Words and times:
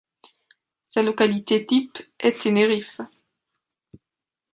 Sa 0.87 1.03
localité 1.03 1.63
type 1.63 1.99
est 2.19 2.41
Tenerife. 2.41 2.97